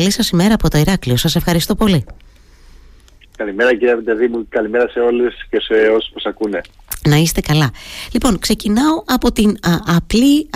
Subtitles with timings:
[0.00, 1.16] καλή σας ημέρα από το Ηράκλειο.
[1.16, 2.04] Σας ευχαριστώ πολύ.
[3.36, 6.60] Καλημέρα κύριε Βεντεδίμου, καλημέρα σε όλες και σε όσους μας ακούνε.
[7.08, 7.70] Να είστε καλά.
[8.12, 10.48] Λοιπόν, ξεκινάω από την απλή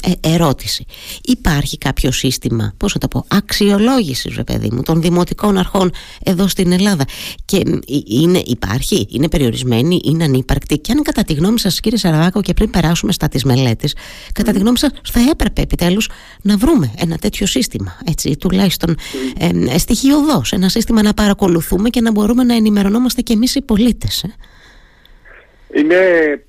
[0.00, 0.84] ε, ερώτηση.
[1.24, 5.90] Υπάρχει κάποιο σύστημα, πώς θα το πω, αξιολόγησης, ρε παιδί μου, των δημοτικών αρχών
[6.22, 7.04] εδώ στην Ελλάδα;
[7.44, 7.62] Και
[8.06, 12.54] είναι, υπάρχει, είναι περιορισμένη, είναι ανύπαρκτη; Και αν κατά τη γνώμη σας, κύριε Σαραβάκο, και
[12.54, 13.94] πριν περάσουμε στα της μελέτης,
[14.32, 16.08] κατά τη γνώμη σας θα έπρεπε επιτέλους
[16.42, 18.96] να βρούμε ένα τέτοιο σύστημα, έτσι, τουλάχιστον
[19.38, 24.22] ε, στοιχειοδός, ένα σύστημα να παρακολουθούμε και να μπορούμε να ενημερωνόμαστε κι εμείς οι πολίτες.
[24.22, 24.34] Ε;
[25.74, 26.00] Είναι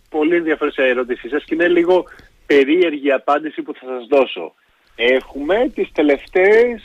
[0.09, 2.05] πολύ ενδιαφέρουσα η ερώτησή σας και είναι λίγο
[2.45, 4.53] περίεργη η απάντηση που θα σας δώσω.
[4.95, 6.81] Έχουμε τις τελευταίες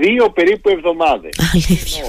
[0.00, 1.38] δύο περίπου εβδομάδες.
[1.52, 2.04] Αλήθεια.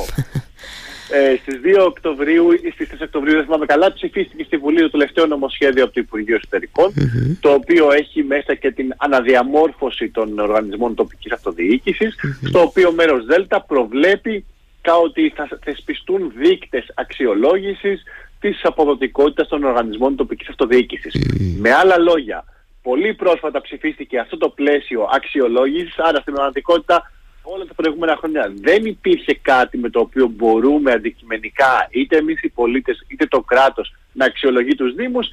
[1.13, 4.89] Ε, στις 2 Οκτωβρίου ή στις 3 Οκτωβρίου, δεν θυμάμαι καλά, ψηφίστηκε στη Βουλή το
[4.89, 6.39] τελευταίο νομοσχέδιο από το Υπουργείο
[7.39, 11.31] το οποίο έχει μέσα και την αναδιαμόρφωση των οργανισμών τοπικής
[12.47, 14.45] στο οποίο μέρος ΔΕΛΤΑ προβλέπει
[15.03, 18.03] ότι θα θεσπιστούν δείκτες αξιολόγησης
[18.41, 21.13] της αποδοτικότητας των οργανισμών τοπικής αυτοδιοίκησης.
[21.59, 22.43] Με άλλα λόγια,
[22.81, 27.11] πολύ πρόσφατα ψηφίστηκε αυτό το πλαίσιο αξιολόγησης, άρα στην πραγματικότητα
[27.41, 32.49] όλα τα προηγούμενα χρόνια δεν υπήρχε κάτι με το οποίο μπορούμε αντικειμενικά είτε εμείς οι
[32.49, 35.29] πολίτες είτε το κράτος να αξιολογεί τους Δήμους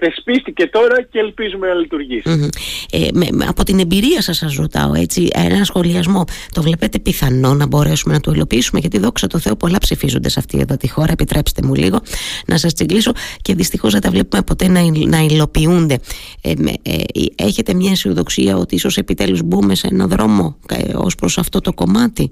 [0.00, 2.48] θεσπίστηκε τώρα και ελπίζουμε να λειτουργήσει.
[2.90, 6.24] Ε, με, από την εμπειρία σας σας ρωτάω έτσι ένα σχολιασμό.
[6.52, 10.38] Το βλέπετε πιθανό να μπορέσουμε να το υλοποιήσουμε; Γιατί δόξα τω Θεώ πολλά ψηφίζονται σε
[10.38, 11.12] αυτή εδώ τη χώρα.
[11.12, 12.00] Επιτρέψτε μου λίγο
[12.46, 13.12] να σας τσιγκλίσω.
[13.42, 15.98] Και δυστυχώς δεν τα βλέπουμε ποτέ να, να υλοποιούνται.
[16.40, 17.02] Ε, ε,
[17.34, 21.72] έχετε μια αισιοδοξία ότι ίσως επιτέλους μπούμε σε ένα δρόμο ε, ως προς αυτό το
[21.72, 22.30] κομμάτι;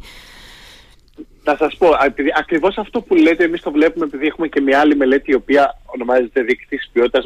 [1.51, 4.81] Να σας πω, επειδή ακριβώς αυτό που λέτε εμείς το βλέπουμε επειδή έχουμε και μια
[4.81, 7.25] άλλη μελέτη η οποία ονομάζεται δείκτης ποιότητας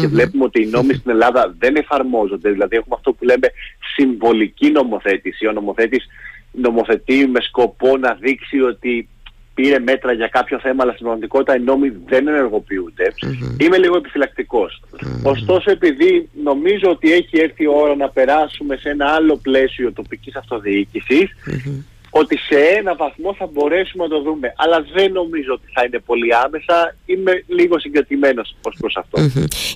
[0.00, 2.50] και βλέπουμε ότι οι νόμοι στην Ελλάδα δεν εφαρμόζονται.
[2.50, 3.48] Δηλαδή έχουμε αυτό που λέμε
[3.94, 5.46] συμβολική νομοθέτηση.
[5.46, 6.06] Ο νομοθέτης
[6.52, 9.08] νομοθετεί με σκοπό να δείξει ότι
[9.54, 13.12] πήρε μέτρα για κάποιο θέμα, αλλά στην πραγματικότητα οι νόμοι δεν ενεργοποιούνται.
[13.58, 14.82] Είμαι λίγο επιφυλακτικός.
[15.22, 20.36] Ωστόσο, επειδή νομίζω ότι έχει έρθει η ώρα να περάσουμε σε ένα άλλο πλαίσιο τοπικής
[20.36, 21.30] αυτοδιοίκησης,
[22.14, 24.52] ότι σε ένα βαθμό θα μπορέσουμε να το δούμε.
[24.56, 26.96] Αλλά δεν νομίζω ότι θα είναι πολύ άμεσα.
[27.06, 29.20] Είμαι λίγο συγκρατημένος ως προς αυτό.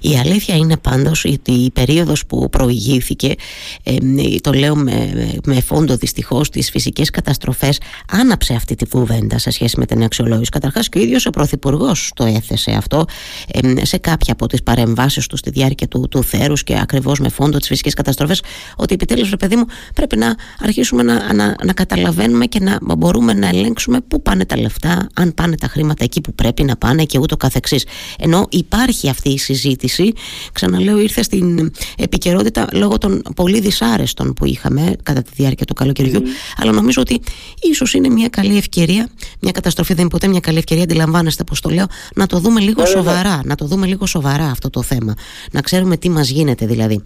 [0.00, 3.34] Η αλήθεια είναι πάντως ότι η περίοδος που προηγήθηκε,
[3.82, 3.96] ε,
[4.40, 5.12] το λέω με,
[5.44, 7.80] με φόντο δυστυχώς, τις φυσικές καταστροφές,
[8.12, 10.50] άναψε αυτή τη κουβέντα σε σχέση με την αξιολόγηση.
[10.50, 13.04] Καταρχάς και ο ίδιος ο Πρωθυπουργός το έθεσε αυτό
[13.52, 17.28] ε, σε κάποια από τις παρεμβάσεις του στη διάρκεια του, του θέρους και ακριβώς με
[17.28, 18.42] φόντο τις φυσικές καταστροφές,
[18.76, 19.64] ότι επιτέλους, ρε παιδί μου,
[19.94, 24.58] πρέπει να αρχίσουμε να, να, να καταλαβαίνουμε και να μπορούμε να ελέγξουμε πού πάνε τα
[24.58, 27.84] λεφτά, αν πάνε τα χρήματα εκεί που πρέπει να πάνε και ούτω καθεξής.
[28.18, 30.12] Ενώ υπάρχει αυτή η συζήτηση,
[30.52, 36.22] ξαναλέω ήρθε στην επικαιρότητα λόγω των πολύ δυσάρεστων που είχαμε κατά τη διάρκεια του καλοκαιριού,
[36.56, 37.20] αλλά νομίζω ότι
[37.60, 39.08] ίσως είναι μια καλή ευκαιρία,
[39.40, 42.60] μια καταστροφή δεν είναι ποτέ μια καλή ευκαιρία, αντιλαμβάνεστε πώς το λέω, να το δούμε
[42.60, 45.14] λίγο σοβαρά, να το δούμε λίγο σοβαρά αυτό το θέμα,
[45.52, 47.02] να ξέρουμε τι μας γίνεται δηλαδή.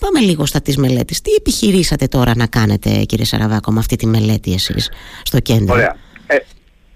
[0.00, 1.20] Πάμε λίγο στα της μελέτης.
[1.20, 4.52] Τι επιχειρήσατε τώρα να κάνετε κύριε Σαραβάκο με αυτή τη μελέτη
[5.22, 5.74] στο κέντρο.
[5.74, 5.96] Ωραία.
[6.26, 6.36] Ε,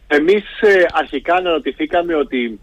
[0.07, 2.61] εμείς ε, αρχικά αναρωτηθήκαμε ότι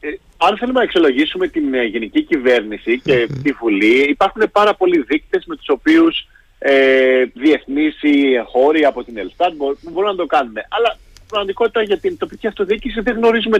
[0.00, 5.04] ε, αν θέλουμε να εξολογήσουμε την ε, γενική κυβέρνηση και τη Βουλή, υπάρχουν πάρα πολλοί
[5.08, 9.52] δείκτες με τους οποίους ε, διεθνείς ή χώροι από την Ελστάτ
[9.92, 10.66] μπορούν να το κάνουμε.
[10.68, 10.96] Αλλά
[11.28, 13.58] πραγματικότητα για την τοπική αυτοδιοίκηση δεν γνωρίζουμε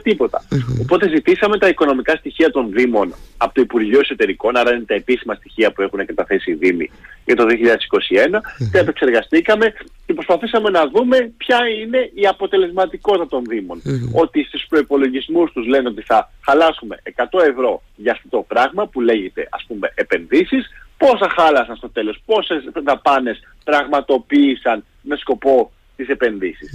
[0.80, 5.34] Οπότε ζητήσαμε τα οικονομικά στοιχεία των Δήμων από το Υπουργείο Εσωτερικών, άρα είναι τα επίσημα
[5.34, 6.90] στοιχεία που έχουν καταθέσει οι Δήμοι
[7.24, 8.68] για το 2021 mm-hmm.
[8.72, 9.97] και επεξεργαστήκαμε και
[10.28, 13.82] προσπαθήσαμε να δούμε ποια είναι η αποτελεσματικότητα των Δήμων.
[14.12, 19.00] Ότι στους προϋπολογισμούς τους λένε ότι θα χαλάσουμε 100 ευρώ για αυτό το πράγμα που
[19.00, 20.66] λέγεται ας πούμε επενδύσεις,
[20.96, 26.70] πόσα χάλασαν στο τέλος, πόσες δαπάνες πραγματοποίησαν με σκοπό τις επενδυσεις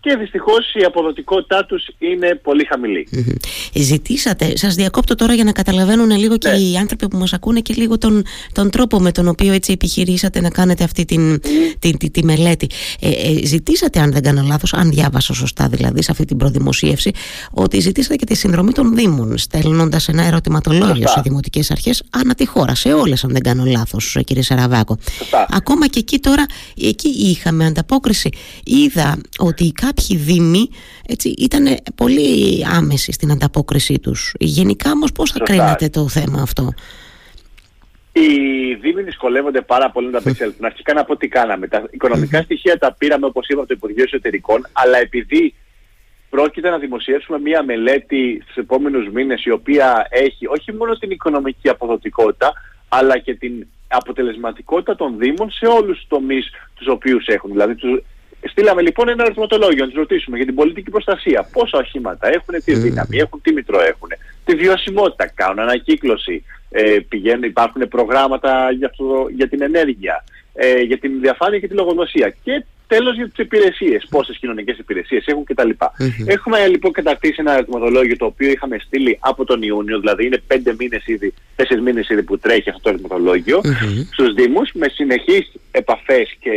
[0.00, 2.66] Και δυστυχώς η αποδοτικότητά τους είναι πολύ
[3.74, 6.56] Ζητήσατε, σας διακόπτω τώρα για να καταλαβαίνουν λίγο και ναι.
[6.56, 10.40] οι άνθρωποι που μας ακούνε και λίγο τον, τον τρόπο με τον οποίο έτσι επιχειρήσατε
[10.40, 11.40] να κάνετε αυτή την,
[11.78, 12.66] τη, τη, τη, μελέτη.
[13.00, 17.10] Ε, ε, ζητήσατε, αν δεν κάνω λάθος, αν διάβασα σωστά δηλαδή σε αυτή την προδημοσίευση,
[17.50, 22.46] ότι ζητήσατε και τη συνδρομή των Δήμων, στέλνοντας ένα ερωτηματολόγιο σε δημοτικές αρχές ανά τη
[22.46, 24.98] χώρα, σε όλες αν δεν κάνω λάθος, κύριε Σαραβάκο.
[25.48, 26.46] Ακόμα και εκεί τώρα,
[26.76, 28.30] εκεί είχαμε ανταπόκριση
[28.66, 30.68] είδα ότι κάποιοι δήμοι
[31.06, 34.34] έτσι, ήταν πολύ άμεση στην ανταπόκρισή τους.
[34.38, 36.74] Γενικά όμως πώς θα κρίνατε το θέμα αυτό;
[38.12, 40.64] Οι Δήμοι δυσκολεύονται πάρα πολύ να τα απεξέλθουν.
[40.64, 41.68] Αρχικά να πω τι κάναμε.
[41.68, 45.54] Τα οικονομικά στοιχεία τα πήραμε όπως είπα από το Υπουργείο Εσωτερικών, αλλά επειδή
[46.30, 51.68] πρόκειται να δημοσιεύσουμε μία μελέτη στους επόμενους μήνες η οποία έχει όχι μόνο την οικονομική
[51.68, 52.52] αποδοτικότητα,
[52.88, 57.50] αλλά και την αποτελεσματικότητα των Δήμων σε όλους τους τομείς τους οποίους έχουν.
[57.50, 57.74] Δηλαδή
[58.50, 61.48] Στείλαμε λοιπόν ένα ερωτηματολόγιο να τους ρωτήσουμε για την πολιτική προστασία.
[61.52, 64.08] Πόσα οχήματα έχουν, τι δύναμη έχουν, τι μητρό έχουν,
[64.44, 70.98] τη βιωσιμότητα κάνουν, ανακύκλωση, ε, πηγαίνουν, υπάρχουν προγράμματα για, αυτό, για την ενέργεια, ε, για
[70.98, 72.34] την διαφάνεια και τη λογοδοσία.
[72.44, 75.70] Και τέλος για τις υπηρεσίες, πόσες κοινωνικές υπηρεσίες έχουν κτλ.
[75.78, 76.26] Mm-hmm.
[76.26, 80.74] Έχουμε λοιπόν καταρτήσει ένα ερωτηματολόγιο το οποίο είχαμε στείλει από τον Ιούνιο, δηλαδή είναι πέντε
[80.78, 84.06] μήνες ήδη, τέσσερις μήνες ήδη που τρέχει αυτό το ερωτηματολόγιο mm-hmm.
[84.12, 86.52] στους Δήμους με συνεχείς επαφές και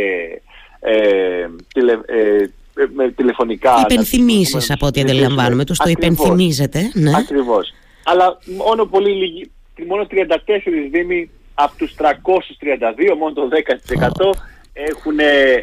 [0.80, 2.46] ε, τηλε, ε,
[2.94, 3.86] με τηλεφωνικά.
[3.90, 6.90] Υπενθυμίσεις από ό,τι αντιλαμβάνομαι, τους το υπενθυμίζετε.
[6.94, 7.16] Ναι.
[7.16, 7.72] Ακριβώς.
[8.04, 9.50] Αλλά μόνο πολύ λίγοι,
[9.86, 14.34] μόνο 34 Δήμοι από τους 332, μόνο το 10%
[14.72, 15.18] έχουν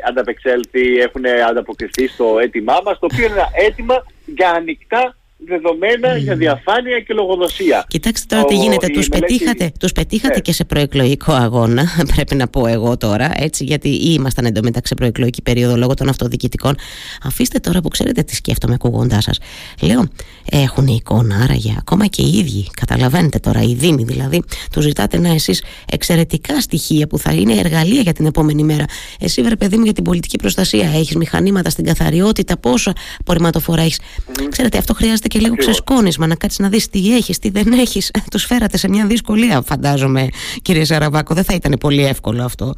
[0.08, 6.36] ανταπεξέλθει, έχουν ανταποκριθεί στο αίτημά μας, το οποίο είναι ένα αίτημα για ανοιχτά δεδομένα για
[6.36, 7.86] διαφάνεια και λογοδοσία.
[7.88, 8.88] Κοιτάξτε τώρα τι γίνεται.
[8.88, 10.40] Τους πετύχατε, τους πετύχατε ναι.
[10.40, 11.84] και σε προεκλογικό αγώνα,
[12.16, 16.76] πρέπει να πω εγώ τώρα, έτσι, γιατί ήμασταν εντωμεταξύ προεκλογική περίοδο λόγω των αυτοδιοικητικών.
[17.24, 19.40] Αφήστε τώρα που ξέρετε τι σκέφτομαι ακούγοντάς σας.
[19.82, 20.08] Λέω,
[20.52, 22.68] έχουν εικόνα άραγε ακόμα και οι ίδιοι.
[22.74, 28.02] Καταλαβαίνετε τώρα, οι Δήμοι δηλαδή, τους ζητάτε να εσείς εξαιρετικά στοιχεία που θα είναι εργαλεία
[28.02, 28.86] για την επόμενη μέρα.
[29.20, 34.00] Εσύ, βρε παιδί μου, για την πολιτική προστασία έχεις μηχανήματα στην καθαριότητα, πόσα απορριμματοφορά έχεις.
[34.50, 38.12] Ξέρετε, αυτό χρειάζεται και λίγο ξεσκόνισμα, να κάτσεις να δεις τι έχεις, τι δεν έχεις.
[38.32, 40.28] Τους φέρατε σε μια δυσκολία, φαντάζομαι,
[40.62, 41.34] κύριε Σαραβάκο.
[41.34, 42.74] Δεν θα ήταν πολύ εύκολο αυτό.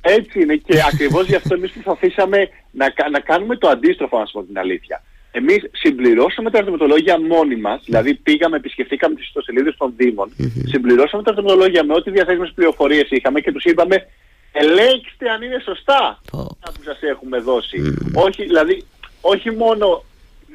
[0.00, 4.32] Έτσι είναι και ακριβώς γι' αυτό εμείς προσπαθήσαμε να, να κάνουμε το αντίστροφο, να σου
[4.32, 5.02] πω την αλήθεια.
[5.30, 10.62] Εμείς συμπληρώσαμε τα ερωτηματολόγια μόνοι μας, δηλαδή πήγαμε, επισκεφτήκαμε τις ιστοσελίδες των Δήμων, mm-hmm.
[10.66, 14.06] συμπληρώσαμε τα ερωτηματολόγια με ό,τι διαθέσιμες πληροφορίες είχαμε και τους είπαμε
[14.52, 16.46] ελέγξτε αν είναι σωστά oh.
[16.74, 17.78] που σας έχουμε δώσει.
[18.14, 18.84] Όχι, δηλαδή,
[19.20, 20.04] όχι μόνο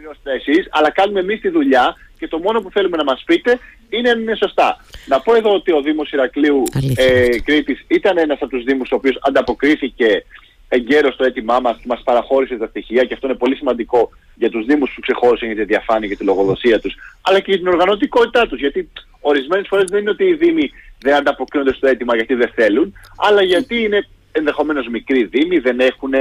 [0.03, 3.59] πληρώσετε εσεί, αλλά κάνουμε εμείς τη δουλειά και το μόνο που θέλουμε να μας πείτε
[3.89, 4.77] είναι αν είναι σωστά.
[5.07, 6.63] Να πω εδώ ότι ο Δήμος Ηρακλείου
[6.95, 10.25] ε, Κρήτης ήταν ένας από τους Δήμους ο οποίος ανταποκρίθηκε
[10.67, 14.49] εγκαίρως στο αίτημά μας και μας παραχώρησε τα στοιχεία και αυτό είναι πολύ σημαντικό για
[14.49, 17.67] τους Δήμους που ξεχώρισαν για τη διαφάνεια και τη λογοδοσία τους, αλλά και για την
[17.67, 18.59] οργανωτικότητά τους.
[18.59, 18.89] Γιατί
[19.21, 23.43] ορισμένες φορές δεν είναι ότι οι Δήμοι δεν ανταποκρίνονται στο αίτημα γιατί δεν θέλουν, αλλά
[23.43, 26.13] γιατί είναι ενδεχομένως μικροί Δήμοι, δεν έχουν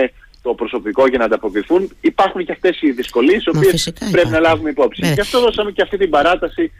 [0.43, 1.91] το προσωπικό για να ανταποκριθούν.
[2.00, 5.00] Υπάρχουν και αυτές οι δυσκολίες, οι οποίες πρέπει να λάβουμε υπόψη.
[5.00, 5.12] Ναι.
[5.12, 6.73] Γι' αυτό δώσαμε και αυτή την παράταση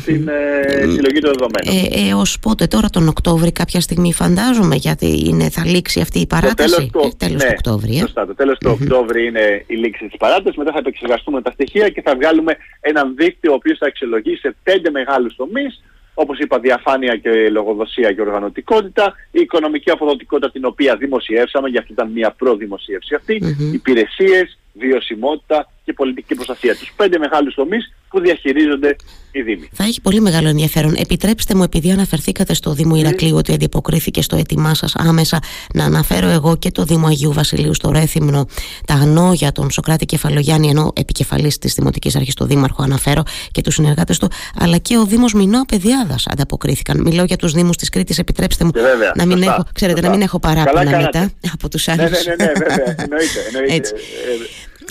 [0.00, 1.92] στην ε, συλλογή των δεδομένων.
[1.92, 6.26] Ε, ε, πότε τώρα τον Οκτώβρη κάποια στιγμή φαντάζομαι γιατί είναι, θα λήξει αυτή η
[6.26, 7.96] παράταση; Το τέλος, το, ε, ναι, του Οκτώβρη.
[7.96, 8.00] Ε.
[8.00, 10.56] Σωστά, το τέλος του Οκτώβρη είναι η λήξη της παράτασης.
[10.56, 14.56] Μετά θα επεξεργαστούμε τα στοιχεία και θα βγάλουμε έναν δίκτυο ο οποίος θα αξιολογήσει σε
[14.62, 15.82] πέντε μεγάλους τομείς
[16.14, 22.10] όπως είπα διαφάνεια και λογοδοσία και οργανωτικότητα, η οικονομική αποδοτικότητα την οποία δημοσιεύσαμε, γιατί ήταν
[22.10, 23.74] μια προδημοσίευση αυτή, mm-hmm.
[23.74, 26.76] υπηρεσίες, βιωσιμότητα και πολιτική προστασία.
[26.76, 28.96] Τους πέντε μεγάλους τομείς που διαχειρίζονται
[29.32, 29.68] οι Δήμοι.
[29.72, 30.94] Θα έχει πολύ μεγάλο ενδιαφέρον.
[30.98, 35.38] Επιτρέψτε μου, επειδή αναφερθήκατε στο Δήμο Ηρακλείου ότι αντιποκρίθηκε στο έτοιμά σας άμεσα,
[35.74, 38.46] να αναφέρω εγώ και το Δήμο Αγίου Βασιλείου στο Ρέθυμνο,
[38.86, 43.74] τα ανώγια των Σοκράτη Κεφαλογιάννη, ενώ επικεφαλής της Δημοτικής Αρχής, το Δήμαρχο, αναφέρω και τους
[43.74, 47.00] συνεργάτες του, αλλά και ο Δήμος Μινό Παιδιάδα ανταποκρίθηκαν.
[47.00, 50.20] Μιλώ για τους Δήμους της Κρήτης, επιτρέψτε μου βέβαια, να, μην έχω, ξέρετε, να μην
[50.20, 52.02] έχω παράπονα μετά από τους άλλου.
[52.02, 52.94] Ναι, ναι, ναι, ναι, βέβαια.
[52.98, 53.40] Εννοείται.
[53.52, 53.92] εννοείται.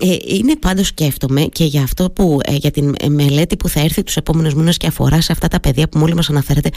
[0.01, 4.03] Ε, είναι πάντως σκέφτομαι και για αυτό που, ε, για την μελέτη που θα έρθει
[4.03, 6.69] τους επόμενους μήνες και αφορά σε αυτά τα παιδιά που μόλις μας αναφέρετε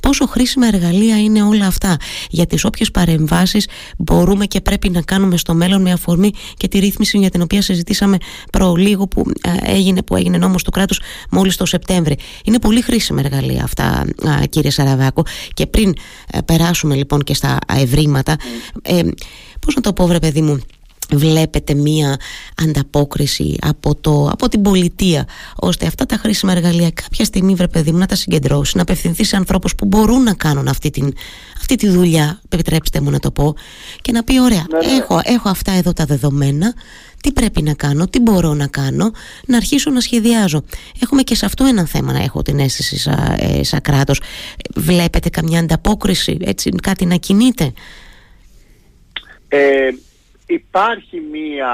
[0.00, 1.96] πόσο χρήσιμα εργαλεία είναι όλα αυτά
[2.30, 3.68] για τις όποιες παρεμβάσεις
[3.98, 7.62] μπορούμε και πρέπει να κάνουμε στο μέλλον με αφορμή και τη ρύθμιση για την οποία
[7.62, 8.16] συζητήσαμε
[8.52, 11.00] προ λίγο που ε, έγινε, που έγινε νόμος του κράτους
[11.30, 12.18] μόλις το Σεπτέμβρη.
[12.44, 14.04] Είναι πολύ χρήσιμα εργαλεία αυτά
[14.48, 15.22] κύριε Σαραβάκο
[15.54, 15.94] και πριν
[16.44, 18.36] περάσουμε λοιπόν και στα ευρήματα
[18.82, 19.02] ε,
[19.60, 20.60] πώς να το πω βρε παιδί μου
[21.12, 22.16] βλέπετε μία
[22.62, 27.92] ανταπόκριση από, το, από την πολιτεία ώστε αυτά τα χρήσιμα εργαλεία κάποια στιγμή βρε παιδί
[27.92, 31.14] μου να τα συγκεντρώσεις να απευθυνθείς σε ανθρώπους που μπορούν να κάνουν αυτή, την,
[31.56, 33.54] αυτή τη δουλειά επιτρέψτε μου να το πω
[34.02, 34.96] και να πει ωραία ναι, ναι.
[34.96, 36.74] Έχω, έχω αυτά εδώ τα δεδομένα
[37.20, 39.10] τι πρέπει να κάνω, τι μπορώ να κάνω
[39.46, 40.62] να αρχίσω να σχεδιάζω
[41.02, 44.20] έχουμε και σε αυτό ένα θέμα να έχω την αίσθηση σαν, ε, σαν κράτος
[44.74, 47.72] βλέπετε καμιά ανταπόκριση έτσι κάτι να κινείται;
[49.48, 49.88] Ε,
[50.46, 51.72] υπάρχει μία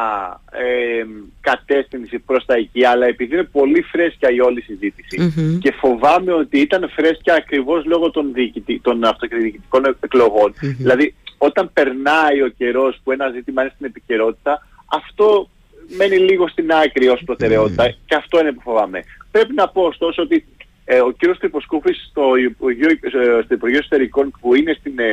[0.53, 1.05] ε,
[1.41, 6.59] κατεύθυνση προς τα εκεί, αλλά επειδή είναι πολύ φρέσκια η όλη συζήτηση και φοβάμαι ότι
[6.59, 8.33] ήταν φρέσκια ακριβώς λόγω των,
[8.83, 9.97] των αυτοδιοικητικών
[10.61, 15.49] Δηλαδή, όταν περνάει ο καιρός που ένα ζήτημα είναι στην επικαιρότητα, αυτό
[15.97, 19.05] μένει λίγο στην άκρη ως προτεραιότητα και αυτό είναι που φοβάμαι.
[19.31, 20.45] Πρέπει να πω ωστόσο ότι
[20.85, 21.39] ε, ο κ.
[21.39, 25.13] Τριποσκούφης στο Υπουργείο, ε, στο Υπουργείο Εστερικών που είναι στην ε,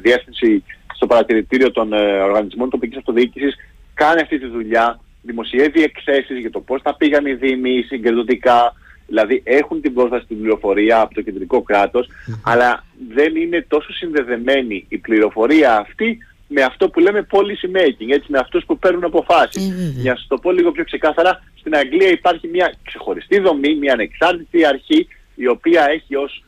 [0.00, 0.64] διεύθυνση
[0.98, 3.54] στο παρατηρητήριο των ε, οργανισμών τοπικής αυτοδιοίκησης
[3.94, 8.74] κάνει αυτή τη δουλειά, δημοσιεύει εκθέσεις για το πώς θα πήγαν οι Δήμοι συγκεντρωτικά,
[9.06, 12.08] δηλαδή έχουν την πρόσβαση στην πληροφορία από το κεντρικό κράτος,
[12.42, 18.26] αλλά δεν είναι τόσο συνδεδεμένη η πληροφορία αυτή με αυτό που λέμε policy making, έτσι,
[18.32, 19.70] με αυτούς που παίρνουν αποφάσεις.
[19.70, 23.74] Ε, Για να σας το πω λίγο πιο ξεκάθαρα, στην Αγγλία υπάρχει μια ξεχωριστή δομή,
[23.74, 26.47] μια ανεξάρτητη αρχή, η οποία έχει ως, ε,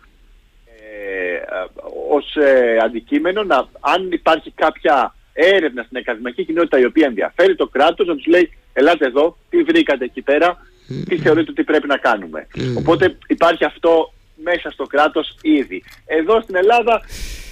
[2.11, 7.66] ως ε, αντικείμενο να, αν υπάρχει κάποια έρευνα στην ακαδημαϊκή κοινότητα η οποία ενδιαφέρει το
[7.66, 10.66] κράτος, να τους λέει ελάτε εδώ, τι βρήκατε εκεί πέρα,
[11.09, 12.47] τι θεωρείτε ότι πρέπει να κάνουμε.
[12.78, 15.83] Οπότε υπάρχει αυτό μέσα στο κράτος ήδη.
[16.07, 17.02] Εδώ στην Ελλάδα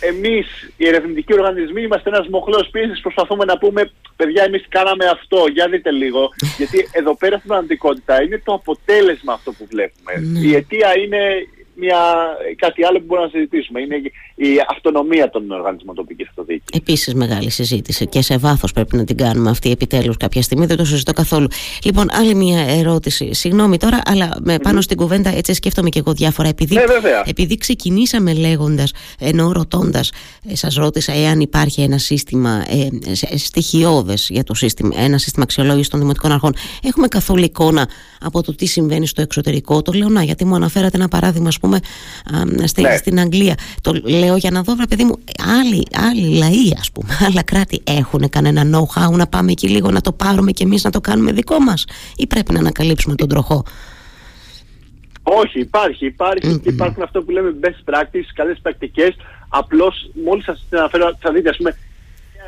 [0.01, 5.47] εμείς οι ερευνητικοί οργανισμοί είμαστε ένας μοχλός πίεσης προσπαθούμε να πούμε παιδιά εμείς κάναμε αυτό,
[5.53, 6.29] για δείτε λίγο
[6.59, 10.13] γιατί εδώ πέρα στην πραγματικότητα είναι το αποτέλεσμα αυτό που βλέπουμε.
[10.21, 10.41] Ναι.
[10.41, 11.21] Η αιτία είναι
[11.81, 11.99] μια,
[12.57, 13.81] κάτι άλλο που μπορούμε να συζητήσουμε.
[13.81, 13.97] Είναι
[14.35, 16.81] η αυτονομία των οργανισμών τοπικής αυτοδιοίκησης.
[16.81, 20.67] Επίσης μεγάλη συζήτηση και σε βάθος πρέπει να την κάνουμε αυτή επιτέλους κάποια στιγμή.
[20.67, 21.49] Δεν το συζητώ καθόλου.
[21.85, 23.35] Λοιπόν, άλλη μια ερώτηση.
[23.35, 26.49] Συγγνώμη τώρα, αλλά με, πάνω στην κουβέντα έτσι σκέφτομαι και εγώ διάφορα.
[26.49, 27.23] Επειδή, Ναι, βέβαια.
[27.27, 30.13] επειδή ξεκινήσαμε λέγοντας, ενώ ρωτώντας,
[30.51, 32.89] ε, σας ρώτησα εάν υπάρχει ένα σύστημα ε,
[33.37, 36.55] στοιχειώδες για το σύστημα, ένα σύστημα αξιολόγησης των δημοτικών αρχών.
[36.83, 37.89] Έχουμε καθόλου εικόνα
[38.21, 39.83] από το τι συμβαίνει στο εξωτερικό.
[39.83, 42.97] Το λέω να, γιατί μου αναφέρατε ένα παράδειγμα, ας πούμε, α, στη, Ναι.
[42.97, 43.55] στην Αγγλία.
[43.83, 45.19] Το λέω για να δω, βρε παιδί μου,
[45.61, 50.01] άλλοι, άλλοι λαοί, ας πούμε, άλλα κράτη έχουν κανένα know-how να πάμε εκεί λίγο να
[50.01, 51.85] το πάρουμε και εμείς να το κάνουμε δικό μας,
[52.17, 53.65] ή πρέπει να ανακαλύψουμε τον τροχό;
[55.23, 59.17] Όχι, υπάρχει, υπάρχει και υπάρχουν αυτό που λέμε best practice, καλές πρακτικές.
[59.49, 61.77] Απλώς μόλις σας την αναφέρω, θα δείτε ας πούμε,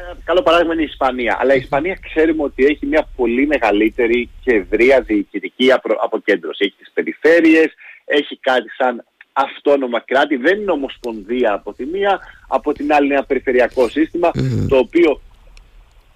[0.02, 1.38] ένα καλό παράδειγμα είναι η Ισπανία.
[1.40, 6.64] Αλλά η Ισπανία ξέρουμε ότι έχει μια πολύ μεγαλύτερη και ευρεία διοικητική απρο- αποκέντρωση.
[6.64, 7.68] Έχει τις περιφέρειες,
[8.04, 13.14] έχει κάτι σαν αυτόνομα κράτη, δεν είναι ομοσπονδία από τη μία, από την άλλη είναι
[13.14, 14.30] ένα περιφερειακό σύστημα,
[14.68, 15.20] το οποίο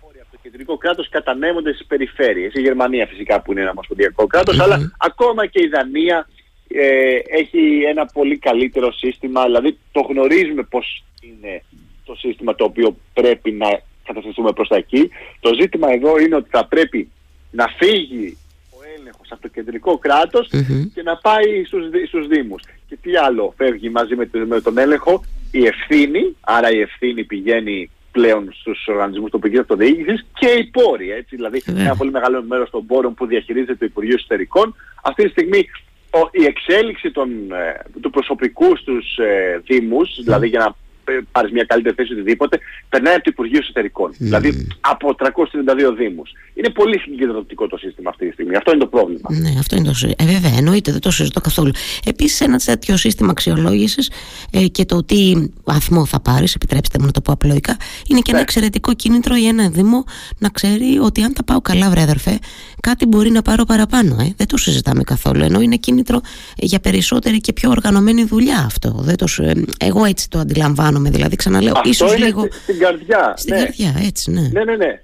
[0.01, 2.55] όρια από το κεντρικό κράτος κατανέμονται στις περιφέρειες.
[2.55, 6.29] Η Γερμανία φυσικά που είναι ένα ομοσπονδιακό κράτος, αλλά ακόμα και η Δανία
[6.69, 11.63] ε, έχει ένα πολύ καλύτερο σύστημα, δηλαδή το γνωρίζουμε πώς είναι
[12.05, 15.11] το σύστημα το οποίο πρέπει να καταστηθούμε προς τα εκεί.
[15.41, 17.11] Το ζήτημα εδώ είναι ότι θα πρέπει
[17.51, 18.44] να φύγει ο
[19.15, 20.85] έλεγχος από το κεντρικό κράτος Μμμ.
[20.95, 22.63] και να πάει στους, δι- στους Δήμους.
[22.89, 27.25] Και τι άλλο φεύγει μαζί με, το- με τον έλεγχο, η ευθύνη, άρα η ευθύνη
[27.25, 31.83] πηγαίνει πλέον στους οργανισμούς τοπικής αυτοδιοίκησης και οι πόροι, έτσι, δηλαδή Βέβαια.
[31.85, 34.75] ένα πολύ μεγάλο μέρος των πόρων που διαχειρίζεται το Υπουργείο Εσωτερικών.
[35.03, 35.69] Αυτή τη στιγμή
[36.11, 40.75] ο- η εξέλιξη των, ε, του προσωπικού στους ε, Δήμους, δηλαδή για να
[41.09, 42.59] ε, πάρεις μια καλύτερη θέση οτιδήποτε,
[42.89, 44.11] περνάει από το Υπουργείο Εσωτερικών.
[44.19, 46.31] Δηλαδή από 332 Δήμους.
[46.55, 48.57] Είναι πολύ συγκεντρωτικό το σύστημα αυτή τη στιγμή.
[48.57, 49.29] Αυτό είναι το πρόβλημα.
[49.33, 50.15] Ναι, αυτό είναι το σύστημα.
[50.31, 51.71] Ε, βέβαια, εννοείται, δεν το συζητώ καθόλου.
[52.05, 54.11] Επίσης, ένα τέτοιο σύστημα αξιολόγησης
[54.51, 55.33] ε, και το τι
[55.65, 57.77] βαθμό θα πάρεις, επιτρέψτε μου να το πω απλοϊκά,
[58.09, 58.43] είναι και ένα Ναι.
[58.43, 60.05] εξαιρετικό κίνητρο για ένα Δήμο
[60.39, 62.39] να ξέρει ότι αν τα πάω καλά, βρε αδερφέ,
[62.81, 64.17] κάτι μπορεί να πάρω παραπάνω.
[64.21, 64.33] Ε.
[64.37, 65.43] Δεν το συζητάμε καθόλου.
[65.45, 66.17] Ενώ είναι κίνητρο
[66.57, 68.91] ε, για περισσότερη και πιο οργανωμένη δουλειά αυτό.
[68.99, 70.39] Δεν το, συ- ε, εγώ έτσι το
[70.97, 71.11] αντιλαμβάνομαι.
[71.11, 72.41] Δηλαδή, ξαναλέω, Αυτό ίσως είναι λίγο.
[72.41, 73.35] στη- στην καρδιά.
[73.37, 73.61] Στην ναι.
[73.63, 74.49] καρδιά, έτσι, ναι.
[74.53, 75.01] Ναι, ναι, ναι.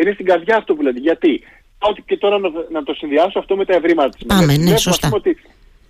[0.00, 0.98] Είναι στην καρδιά αυτό που λέτε.
[0.98, 1.42] Γιατί,
[1.78, 4.58] ότι και τώρα να, να το συνδυάσω αυτό με τα ευρήματα της Πάμε, μελέτης.
[4.58, 5.06] ναι, Βλέπουμε, σωστά.
[5.06, 5.40] ας πούμε, ότι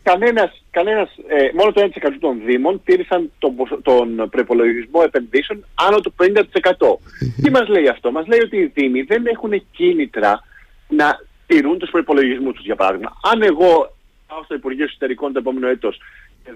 [0.03, 6.00] κανένας, κανένας, ε, μόνο το 1% των Δήμων τήρησαν τον, ποσο- τον προπολογισμό επενδύσεων άνω
[6.00, 7.00] του 50%.
[7.43, 10.41] Τι μας λέει αυτό; Μας λέει ότι οι Δήμοι δεν έχουν κίνητρα
[10.88, 13.12] να τηρούν τους προϋπολογισμούς τους, για παράδειγμα.
[13.33, 13.97] Αν εγώ
[14.29, 16.03] πάω στο Υπουργείο Εσωτερικών το επόμενο έτος και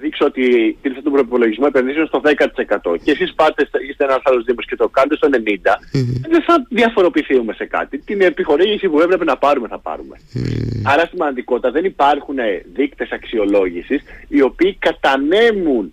[0.00, 4.44] δείξω ότι τήρησα τον προπολογισμό επενδύσεων στο 10% και εσείς πάτε, στα- είστε ένας άλλος
[4.44, 5.78] Δήμος και το κάνετε στο 90%,
[6.28, 7.98] δεν θα διαφοροποιηθούμε σε κάτι.
[7.98, 10.16] Την επιχορήγηση που έπρεπε να πάρουμε θα πάρουμε.
[10.84, 15.92] Άρα στην πραγματικότητα δεν υπάρχουν ε, δείκτες αξιολόγησης οι οποίοι κατανέμουν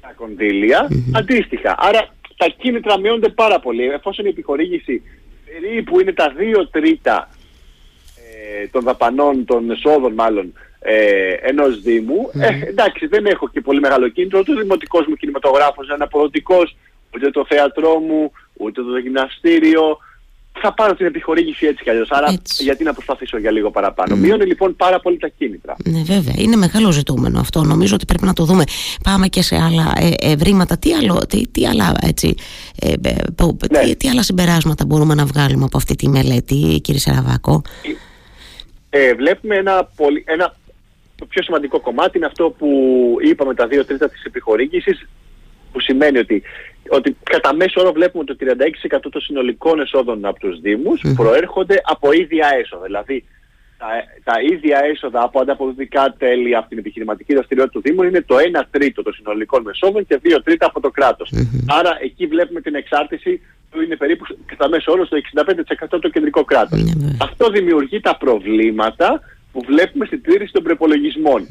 [0.00, 1.74] τα κονδύλια αντίστοιχα.
[1.78, 3.84] Άρα τα κίνητρα μειώνονται πάρα πολύ.
[3.88, 5.02] Εφόσον η επιχορήγηση
[5.44, 7.28] περίπου είναι τα 2 τρίτα
[8.62, 13.80] ε, των δαπανών, των εσόδων μάλλον ε, ενός Δήμου, ε, εντάξει δεν έχω και πολύ
[13.80, 16.76] μεγάλο κίνητρο, ούτε ο δημοτικός μου κινηματογράφος είναι αποδοτικός,
[17.14, 19.98] ούτε το θέατρό μου, ούτε το γυμναστήριο.
[20.60, 22.62] Θα πάρω την επιχορήγηση έτσι κι αλλιώς, άρα Έτσι.
[22.62, 24.16] γιατί να προσπαθήσω για λίγο παραπάνω.
[24.16, 25.76] Μειώνει λοιπόν πάρα πολύ τα κίνητρα.
[25.84, 26.34] Ναι, βέβαια.
[26.36, 27.62] Είναι μεγάλο ζητούμενο αυτό.
[27.62, 28.64] Νομίζω ότι πρέπει να το δούμε.
[29.04, 30.78] Πάμε και σε άλλα ε, ευρήματα.
[30.78, 32.34] Τι, άλλο, τι, τι άλλα έτσι,
[32.80, 33.78] ε, ε, που- Ναι.
[33.78, 37.62] τι, τι άλλα συμπεράσματα μπορούμε να βγάλουμε από αυτή τη μελέτη, κύριε Σεραβάκο.
[38.90, 40.54] ε, βλέπουμε ένα, πολύ, ένα
[41.16, 42.68] το πιο σημαντικό κομμάτι είναι αυτό που
[43.20, 45.08] είπαμε τα δύο τρίτα της επιχορήγησης
[45.72, 46.42] που σημαίνει ότι,
[46.88, 48.54] ότι κατά μέσο όρο βλέπουμε ότι το
[48.96, 52.84] 36% των συνολικών εσόδων από τους Δήμους προέρχονται από ίδια έσοδα.
[52.84, 53.24] Δηλαδή
[53.78, 53.86] τα,
[54.24, 58.62] τα ίδια έσοδα από ανταποδοτικά τέλη από την επιχειρηματική δραστηριότητα του Δήμου είναι το 1
[58.70, 61.32] τρίτο των συνολικών εσόδων και 2 τρίτα από το κράτος.
[61.66, 65.16] Άρα εκεί βλέπουμε την εξάρτηση που είναι περίπου κατά μέσο όρο στο
[65.96, 66.82] 65% το κεντρικό κράτος.
[66.82, 67.16] Ναι, βέβαια.
[67.20, 69.20] Αυτό δημιουργεί τα προβλήματα
[69.56, 71.46] που βλέπουμε στην τήρηση των προπολογισμών.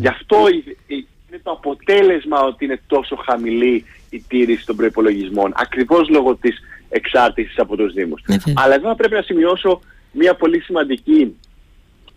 [0.00, 5.52] Γι' αυτό η- η- είναι το αποτέλεσμα ότι είναι τόσο χαμηλή η τήρηση των προπολογισμών,
[5.56, 6.56] ακριβώς λόγω της
[6.88, 8.22] εξάρτησης από τους Δήμους.
[8.26, 9.80] Ναι, Αλλά εδώ θα πρέπει να σημειώσω
[10.12, 11.36] μια πολύ σημαντική,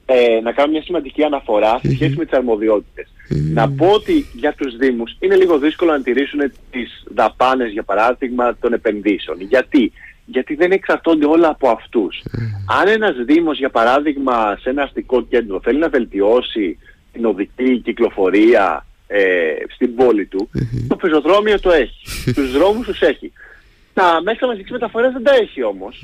[0.05, 3.07] ε, να κάνω μια σημαντική αναφορά σε σχέση με τις αρμοδιότητες.
[3.53, 6.39] Να πω ότι για τους Δήμους είναι λίγο δύσκολο να τηρήσουν
[6.71, 9.41] τις δαπάνες, για παράδειγμα, των επενδύσεων.
[9.41, 9.91] Γιατί;
[10.25, 12.23] Γιατί δεν εξαρτώνται όλα από αυτούς.
[12.81, 16.77] Αν ένας Δήμος, για παράδειγμα, σε ένα αστικό κέντρο θέλει να βελτιώσει
[17.13, 20.49] την οδική κυκλοφορία ε, στην πόλη του,
[20.87, 22.01] το πεζοδρόμιο το έχει.
[22.35, 23.31] τους δρόμους τους έχει.
[23.93, 25.99] Τα μέσα μαζικής μεταφοράς δεν τα έχει όμως.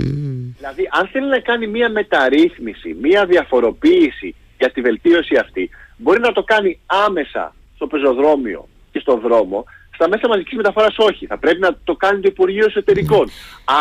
[0.57, 6.31] Δηλαδή, αν θέλει να κάνει μία μεταρρύθμιση, μία διαφοροποίηση για τη βελτίωση αυτή, μπορεί να
[6.31, 9.65] το κάνει άμεσα στο πεζοδρόμιο και στο δρόμο,
[9.99, 11.25] στα μέσα μαζικής μεταφοράς όχι.
[11.25, 13.29] Θα πρέπει να το κάνει το Υπουργείο Εσωτερικών.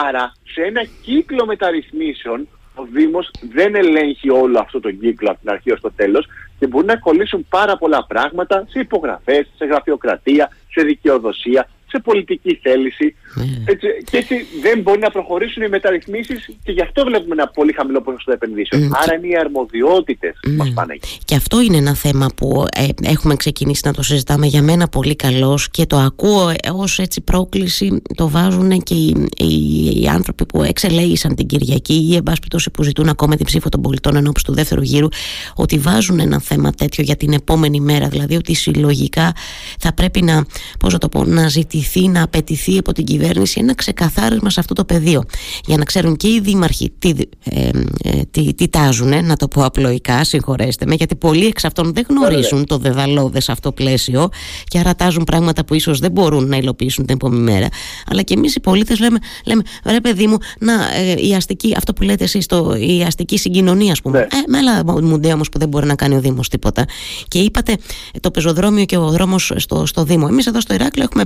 [0.06, 5.50] Άρα, σε ένα κύκλο μεταρρυθμίσεων, ο Δήμος δεν ελέγχει όλο αυτό το κύκλο από την
[5.50, 6.26] αρχή ως το τέλος
[6.58, 12.58] και μπορεί να κολλήσουν πάρα πολλά πράγματα σε υπογραφές, σε γραφειοκρατία, σε δικαιοδοσία, σε πολιτική
[12.62, 13.14] θέληση.
[13.34, 13.44] Ναι.
[13.64, 17.72] Έτσι, και έτσι δεν μπορεί να προχωρήσουν οι μεταρρυθμίσεις και γι' αυτό βλέπουμε ένα πολύ
[17.72, 18.88] χαμηλό ποσοστό επενδύσεων.
[18.88, 18.98] Mm.
[19.02, 20.56] Άρα είναι οι αρμοδιότητες που Ναι.
[20.56, 21.18] μας πάνε εκεί.
[21.24, 25.16] Και αυτό είναι ένα θέμα που ε, έχουμε ξεκινήσει να το συζητάμε για μένα πολύ
[25.16, 30.46] καλός και το ακούω ε, ως έτσι πρόκληση το βάζουν και οι, οι, οι άνθρωποι
[30.46, 34.16] που εξελέγησαν την Κυριακή ή εν πάση περιπτώσει που ζητούν ακόμα την ψήφο των πολιτών
[34.16, 35.08] ενώπιση του δεύτερου γύρου
[35.54, 39.32] ότι βάζουν ένα θέμα τέτοιο για την επόμενη μέρα δηλαδή ότι συλλογικά
[39.78, 40.46] θα πρέπει να,
[40.78, 41.48] πώς να το πω, να
[41.78, 45.22] ζητηθεί, να απαιτηθεί από την κυβέρνηση ένα ξεκαθάρισμα σε αυτό το πεδίο
[45.66, 47.12] για να ξέρουν και οι δήμαρχοι τι,
[47.44, 47.68] ε,
[48.02, 52.04] ε, τι, τι τάζουν, να το πω απλοϊκά, συγχωρέστε με, γιατί πολλοί εξ αυτών δεν
[52.08, 54.28] γνωρίζουν το δεδαλώδες αυτό πλαίσιο
[54.64, 57.68] και άρα τάζουν πράγματα που ίσως δεν μπορούν να υλοποιήσουν την επόμενη μέρα.
[58.10, 61.92] Αλλά και εμείς οι πολίτες λέμε, λέμε ρε παιδί μου, να, ε, η αστική, αυτό
[61.92, 64.18] που λέτε εσείς, το, η αστική συγκοινωνία, ας πούμε.
[64.18, 64.24] Ναι.
[64.24, 66.84] Ε, με άλλα μουντέ όμως που δεν μπορεί να κάνει ο Δήμος τίποτα.
[67.28, 70.26] Και είπατε ε, το πεζοδρόμιο και ο δρόμος στο, στο Δήμο.
[70.30, 71.24] Εμείς εδώ στο Ηράκλειο έχουμε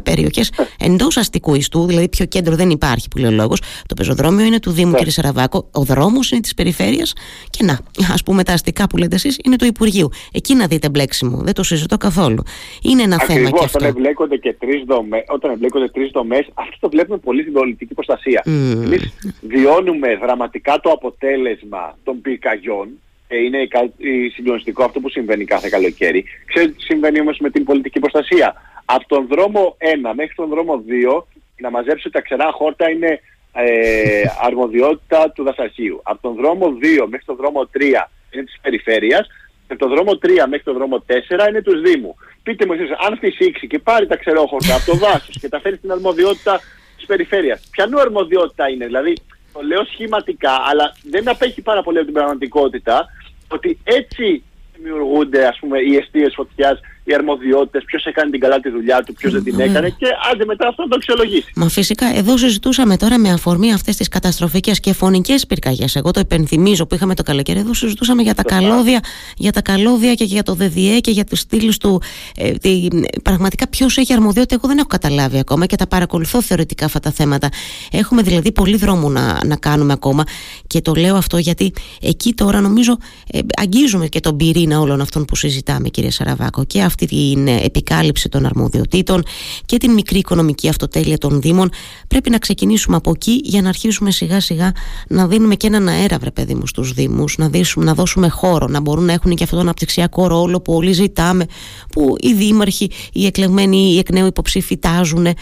[0.50, 3.62] περιοχές εντός αστικού ιστού, δηλαδή πιο κέντρο δεν υπάρχει που λέει ο λόγος.
[3.86, 4.96] Το πεζοδρόμιο είναι του Δήμου, Ναι.
[4.96, 5.68] κύριε Σαραβάκο.
[5.72, 7.12] Ο δρόμος είναι της περιφέρειας
[7.50, 7.78] και να,
[8.12, 10.08] ας πούμε τα αστικά που λέτε εσείς είναι του Υπουργείου.
[10.32, 12.42] Εκεί να δείτε μπλέξιμο, δεν το συζητώ καθόλου.
[12.82, 13.78] Είναι ένα θέμα και Ακριβώς, αυτό.
[13.78, 17.94] όταν εμπλέκονται και τρεις δομές, όταν εμπλέκονται τρεις δομές, αυτό το βλέπουμε πολύ στην πολιτική
[17.94, 18.42] προστασία.
[18.46, 18.82] Μμμ.
[18.82, 22.88] Εμείς βιώνουμε δραματικά το αποτέλεσμα των πυρκαγιών,
[23.28, 26.24] ε, είναι η κα- η συγκλονιστικό αυτό που συμβαίνει κάθε καλοκαίρι.
[26.46, 30.84] Ξέρετε τι συμβαίνει όμως με την πολιτική προστασία; Από τον δρόμο 1 μέχρι τον δρόμο
[31.18, 31.22] 2,
[31.60, 33.20] να μαζέψετε τα ξερά χόρτα είναι
[33.52, 36.00] ε, αρμοδιότητα του δασαρχείου.
[36.02, 37.82] Από τον δρόμο 2 μέχρι τον δρόμο 3
[38.30, 39.26] είναι της περιφέρειας
[39.66, 42.14] και από τον δρόμο 3 μέχρι τον δρόμο 4 είναι τους Δήμου.
[42.42, 45.76] Πείτε μου εσείς, αν φυσήξει και πάρει τα ξερόχορτα από το δάσος και τα φέρει
[45.76, 46.60] στην αρμοδιότητα
[46.96, 49.14] της περιφέρειας, ποιανού αρμοδιότητα είναι, δηλαδή
[49.52, 53.06] το λέω σχηματικά, αλλά δεν απέχει πάρα πολύ από την πραγματικότητα
[53.48, 54.42] ότι έτσι
[54.76, 59.12] δημιουργούνται ας πούμε οι αιστείες φωτιάς, οι αρμοδιότητες, ποιος έκανε την καλά τη δουλειά του,
[59.12, 61.52] ποιος δεν την έκανε και άντε μετά αυτό να το αξιολογήσει.
[61.56, 65.96] Μα φυσικά εδώ συζητούσαμε τώρα με αφορμή αυτές τις καταστροφικές και φωνικές πυρκαγιές.
[65.96, 67.58] Εγώ το υπενθυμίζω που είχαμε το καλοκαίρι.
[67.58, 68.66] Εδώ συζητούσαμε για τα Σωστά.
[68.68, 69.00] καλώδια,
[69.36, 72.02] για τα καλώδια και για το ΔΔΕ και για τους στήλους του.
[72.36, 72.88] Ε, τι-
[73.22, 77.10] πραγματικά ποιος έχει αρμοδιότητα, εγώ δεν έχω καταλάβει ακόμα και τα παρακολουθώ θεωρητικά αυτά τα
[77.10, 77.48] θέματα.
[77.92, 80.24] Έχουμε δηλαδή πολύ δρόμο να, να κάνουμε ακόμα
[80.66, 82.96] και το λέω αυτό γιατί εκεί τώρα νομίζω
[83.32, 87.60] ε, αγγίζουμε και τον πυρήνα όλων αυτών που συζητάμε κύριε Σαραβάκο και αυτή την ε,
[87.64, 89.22] επικάλυψη των αρμοδιοτήτων
[89.66, 91.70] και την μικρή οικονομική αυτοτέλεια των Δήμων.
[92.08, 94.72] Πρέπει να ξεκινήσουμε από εκεί για να αρχίσουμε σιγά σιγά
[95.08, 98.66] να δίνουμε και έναν αέρα, βρε παιδί μου, στους Δήμους, να, δίσουμε, να δώσουμε χώρο,
[98.66, 101.46] να μπορούν να έχουν και αυτό το αναπτυξιακό ρόλο που όλοι ζητάμε,
[101.92, 105.26] που οι δήμαρχοι, οι εκλεγμένοι, οι εκ νέου υποψήφοι τάζουν.
[105.26, 105.34] Ε,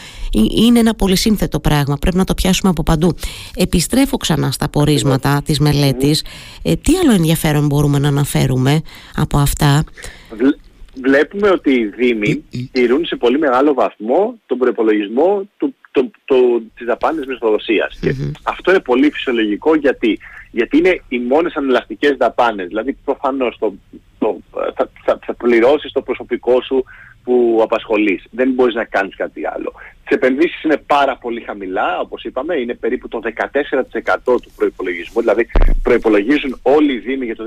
[0.66, 3.14] Είναι ένα πολύ σύνθετο πράγμα, πρέπει να το πιάσουμε από παντού.
[3.54, 6.24] Επιστρέφω ξανά στα πορίσματα της μελέτης.
[6.62, 8.80] Ε, τι άλλο ενδιαφέρον μπορούμε να αναφέρουμε
[9.14, 9.84] από αυτά;
[10.94, 16.36] Βλ- Βλέπουμε ότι οι Δήμοι τηρούν σε πολύ μεγάλο βαθμό τον προπολογισμό του, το, το,
[16.76, 17.98] της δαπάνης μισθοδοσίας.
[18.00, 20.18] Και αυτό είναι πολύ φυσιολογικό γιατί,
[20.50, 22.66] γιατί είναι οι μόνες ανελαστικές δαπάνες.
[22.66, 23.74] Δηλαδή προφανώς το,
[24.18, 24.38] το,
[24.74, 26.84] θα, θα, θα πληρώσεις το προσωπικό σου
[27.24, 28.24] που απασχολείς.
[28.30, 29.72] Δεν μπορείς να κάνεις κάτι άλλο.
[30.04, 35.20] Τις επενδύσεις είναι πάρα πολύ χαμηλά, όπως είπαμε, είναι περίπου το 14% του προϋπολογισμού.
[35.20, 35.46] Δηλαδή
[35.82, 37.44] προϋπολογίζουν όλοι οι Δήμοι για το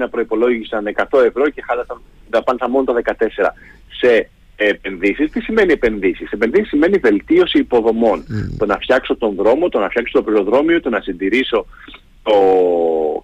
[0.00, 3.12] 2021 προϋπολόγησαν 100 ευρώ και χάλασαν δαπάνησαν μόνο το 14
[4.00, 5.30] σε επενδύσεις.
[5.30, 8.24] Τι σημαίνει επενδύσεις; Επενδύσεις σημαίνει βελτίωση υποδομών.
[8.58, 11.66] Το να φτιάξω τον δρόμο, το να φτιάξω το πεζοδρόμιο, το να συντηρήσω
[12.22, 12.34] το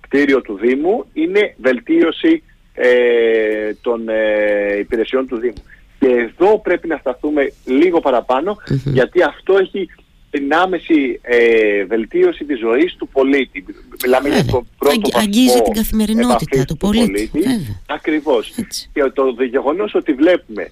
[0.00, 2.42] κτίριο του Δήμου είναι βελτίωση
[2.74, 5.62] ε, των ε, υπηρεσιών του Δήμου.
[6.07, 9.88] Και εδώ πρέπει να σταθούμε λίγο παραπάνω γιατί αυτό έχει
[10.31, 13.64] την άμεση ε, βελτίωση της ζωής του πολίτη.
[14.05, 14.53] Μιλάμε για Βέβαια.
[14.53, 17.31] το πρώτο Αγγι- βαθμό αγγίζει την καθημερινότητα επαφής του πολίτη.
[17.33, 17.81] Βέβαια.
[17.87, 18.55] Ακριβώς.
[18.59, 18.90] Έτσι.
[18.92, 20.71] Και το γεγονός ότι βλέπουμε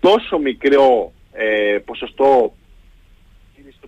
[0.00, 2.54] τόσο μικρό ε, ποσοστό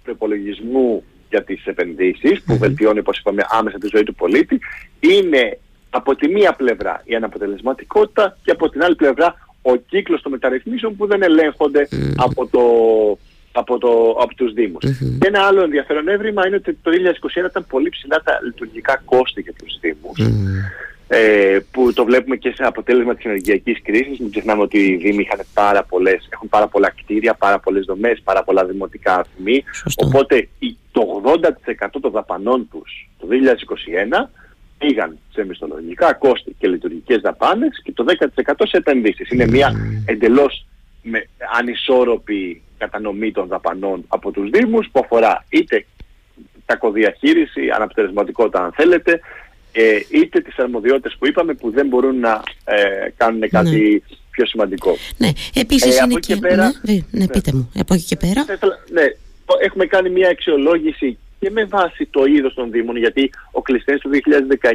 [0.02, 4.58] προπολογισμού για τις επενδύσεις που βελτιώνει όπως είπαμε άμεσα τη ζωή του πολίτη
[5.00, 5.58] είναι
[5.90, 10.96] από τη μία πλευρά η αναποτελεσματικότητα και από την άλλη πλευρά ο κύκλος των μεταρρυθμίσεων
[10.96, 12.62] που δεν ελέγχονται από, το,
[13.52, 14.84] από, το, από τους Δήμους.
[15.20, 16.90] Και ένα άλλο ενδιαφέρον έβριμα είναι ότι το
[17.44, 20.18] 2021 ήταν πολύ ψηλά τα λειτουργικά κόστη για τους Δήμους.
[21.10, 24.18] Ε, που το βλέπουμε και σε αποτέλεσμα της ενεργειακής κρίσης.
[24.18, 28.20] Μην ξεχνάμε ότι οι Δήμοι είχαν πάρα πολλές, έχουν πάρα πολλά κτίρια, πάρα πολλές δομές,
[28.24, 29.64] πάρα πολλά δημοτικά αθμοί.
[29.96, 30.48] Οπότε
[30.92, 34.30] το 80% των δαπανών τους το 2021
[34.78, 38.04] πήγαν σε μισθολογικά κόστη και λειτουργικές δαπάνες και το
[38.44, 39.30] 10% σε επενδύσεις.
[39.30, 39.72] Είναι μια
[40.04, 40.66] εντελώς
[41.02, 45.84] με ανισόρροπη κατανομή των δαπανών από τους Δήμους που αφορά είτε
[46.66, 49.20] κακοδιαχείριση, αναπτερισματικότητα αν θέλετε,
[49.72, 54.16] ε, είτε τις αρμοδιότητες που είπαμε που δεν μπορούν να ε, κάνουν κάτι ναι.
[54.30, 54.96] πιο σημαντικό.
[55.16, 56.36] Ναι, επίσης ε, είναι και...
[56.36, 58.44] Πέρα, ναι, ναι, ναι, πείτε μου, από εκεί και πέρα.
[58.90, 59.02] Ναι,
[59.62, 64.10] έχουμε κάνει μια αξιολόγηση και με βάση το είδος των Δήμων, γιατί ο Κλειστένης του
[64.10, 64.16] 2019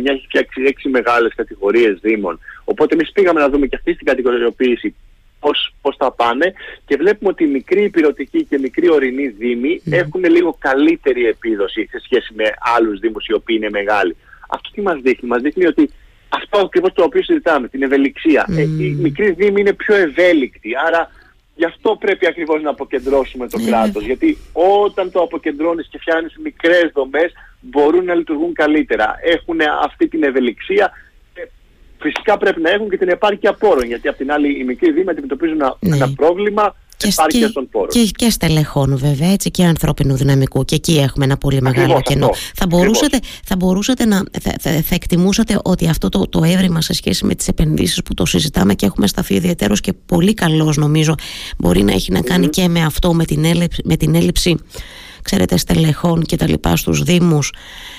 [0.04, 2.40] έχει φτιάξει έξι μεγάλες κατηγορίες Δήμων.
[2.64, 4.96] Οπότε εμείς πήγαμε να δούμε και αυτή την κατηγοριοποίηση
[5.44, 6.54] πώς, πώς θα πάνε
[6.86, 12.00] και βλέπουμε ότι οι μικροί υπηρετικοί και μικροί ορεινοί δήμοι έχουν λίγο καλύτερη επίδοση σε
[12.04, 12.44] σχέση με
[12.76, 14.16] άλλους δήμους οι οποίοι είναι μεγάλοι.
[14.50, 15.90] Αυτό τι μας δείχνει, μας δείχνει ότι
[16.30, 18.46] αυτό ακριβώς το οποίο συζητάμε, την ευελιξία.
[18.50, 18.58] Mm.
[18.58, 21.12] Ε, οι μικροί δήμοι είναι πιο ευέλικτοι, άρα
[21.56, 23.66] γι' αυτό πρέπει ακριβώς να αποκεντρώσουμε το mm.
[23.66, 24.04] κράτος.
[24.06, 24.38] Γιατί
[24.86, 29.16] όταν το αποκεντρώνεις και φτιάχνεις μικρές δομές, μπορούν να λειτουργούν καλύτερα.
[29.22, 30.92] Έχουν αυτή την ευελιξία
[32.04, 33.86] φυσικά πρέπει να έχουν και την επάρκεια πόρων.
[33.86, 35.96] Γιατί απ' την άλλη οι μικροί δήμοι αντιμετωπίζουν ένα, ναι.
[35.96, 37.90] ένα πρόβλημα και, επάρκεια των πόρων.
[37.90, 40.66] Και, και στελεχών βέβαια έτσι και ανθρώπινου δυναμικού.
[40.66, 42.30] Και εκεί έχουμε ένα πολύ μεγάλο κενό.
[42.56, 44.24] Θα μπορούσατε, θα μπορούσατε να.
[44.42, 48.26] Θα, θα, εκτιμούσατε ότι αυτό το, το έβριμα σε σχέση με τις επενδύσεις που το
[48.26, 51.16] συζητάμε και έχουμε σταθεί ιδιαίτερω και πολύ καλός νομίζω
[51.58, 54.58] μπορεί να έχει να κάνει και με αυτό, με την έλλειψη, με την έλλειψη
[55.24, 57.54] ξέρετε, στελεχών και τα λοιπά στους Δήμους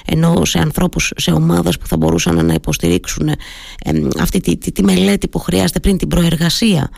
[0.06, 3.30] ενώ σε ανθρώπους, σε ομάδες που θα μπορούσαν να υποστηρίξουν
[4.20, 6.90] αυτή τη, τη, τη, μελέτη που χρειάζεται πριν την προεργασία.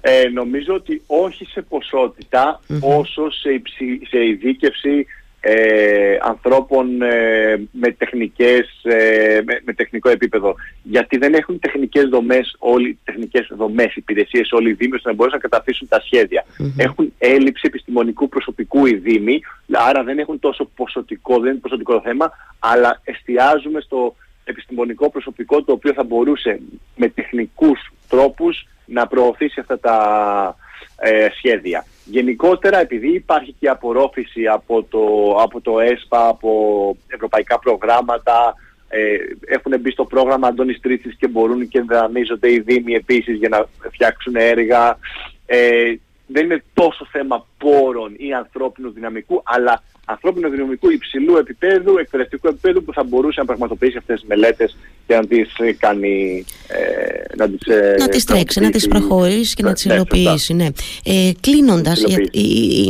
[0.00, 5.06] Ε, νομίζω ότι όχι σε ποσοτητα όσο σε, υψη, σε ειδίκευση
[5.48, 10.54] ε, ανθρώπων ε, με, τεχνικές, ε, με, τεχνικό επίπεδο.
[10.82, 15.40] Γιατί δεν έχουν τεχνικές δομές, όλοι, τεχνικές δομές, υπηρεσίες όλοι οι Δήμοι ώστε να μπορέσουν
[15.42, 16.44] να καταφύσουν τα σχεδια
[16.76, 19.40] Έχουν έλλειψη επιστημονικού προσωπικού οι Δήμοι,
[19.72, 25.62] άρα δεν έχουν τόσο ποσοτικό, δεν είναι ποσοτικό το θέμα, αλλά εστιάζουμε στο επιστημονικό προσωπικό
[25.62, 26.60] το οποίο θα μπορούσε
[26.96, 30.56] με τεχνικούς τρόπους να προωθήσει αυτά τα
[30.96, 31.86] ε, σχέδια.
[32.04, 38.54] Γενικότερα επειδή υπάρχει και απορρόφηση από το, από το ΕΣΠΑ, από ευρωπαϊκά προγράμματα,
[38.88, 39.16] ε,
[39.46, 43.66] έχουν μπει στο πρόγραμμα Αντώνης Τρίτσης και μπορούν και δανείζονται οι Δήμοι επίσης για να
[43.90, 44.98] φτιάξουν έργα.
[45.46, 45.94] Ε,
[46.26, 52.84] δεν είναι τόσο θέμα πόρων ή ανθρώπινου δυναμικού, αλλά ανθρώπινου δυναμικού υψηλού επίπεδου, εκπαιδευτικού επίπεδου
[52.84, 56.44] που θα μπορούσε να πραγματοποιήσει αυτές τις μελέτες και να τις ε, κάνει...
[56.68, 60.54] Ε, να τις, ε, να τις τρέξει, να τις προχωρήσει και να τις υλοποιήσει.
[60.54, 60.66] Ναι.
[61.04, 62.02] Ε, κλείνοντας,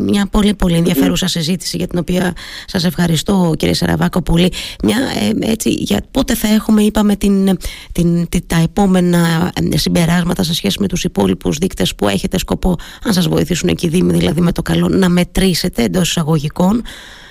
[0.03, 2.33] μια πολύ πολύ ενδιαφέρουσα συζήτηση για την οποία
[2.67, 4.53] σας ευχαριστώ κύριε Σαραβάκο πολύ.
[4.83, 7.59] Μια, ε, έτσι, για πότε θα έχουμε, είπαμε, την,
[7.93, 13.13] την, την, τα επόμενα συμπεράσματα σε σχέση με τους υπόλοιπους δείκτες που έχετε σκοπό, αν
[13.13, 16.83] σας βοηθήσουν εκεί Δήμοι, δηλαδή με το καλό, να μετρήσετε εντός εισαγωγικών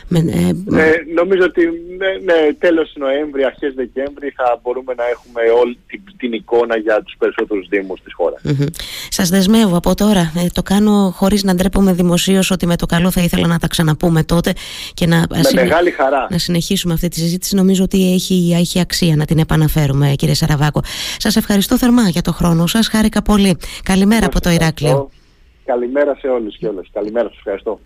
[0.08, 1.62] με, ε, ε, νομίζω ότι
[1.98, 7.02] ναι, ναι, τέλος Νοέμβρη, αρχές Δεκέμβρη θα μπορούμε να έχουμε όλη την, την εικόνα για
[7.04, 8.42] τους περισσότερους δήμους της χώρας.
[8.46, 8.68] Mm-hmm.
[9.10, 10.32] Σας δεσμεύω από τώρα.
[10.36, 13.68] Ε, το κάνω χωρίς να ντρέπομαι δημοσίως ότι με το καλό θα ήθελα να τα
[13.68, 14.54] ξαναπούμε τότε
[14.94, 16.28] και να, με μεγάλη χαρά.
[16.30, 17.56] να συνεχίσουμε αυτή τη συζήτηση.
[17.56, 20.82] Νομίζω ότι έχει, έχει αξία να την επαναφέρουμε κύριε Σαραβάκο.
[21.18, 22.88] Σας ευχαριστώ θερμά για το χρόνο σας.
[22.88, 23.58] Χάρηκα πολύ.
[23.84, 25.10] Καλημέρα από το Ηράκλειο.
[25.66, 26.88] Καλημέρα σε όλους και όλες.
[26.94, 27.38] Καλημέρα σας.
[27.38, 27.80] Ευχαριστώ.